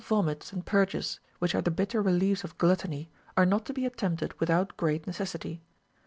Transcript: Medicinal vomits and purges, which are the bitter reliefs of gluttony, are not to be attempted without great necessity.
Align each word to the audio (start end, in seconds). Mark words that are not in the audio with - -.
Medicinal 0.01 0.17
vomits 0.23 0.51
and 0.51 0.65
purges, 0.65 1.19
which 1.37 1.53
are 1.53 1.61
the 1.61 1.69
bitter 1.69 2.01
reliefs 2.01 2.43
of 2.43 2.57
gluttony, 2.57 3.11
are 3.37 3.45
not 3.45 3.65
to 3.67 3.71
be 3.73 3.85
attempted 3.85 4.33
without 4.39 4.75
great 4.75 5.05
necessity. 5.05 5.61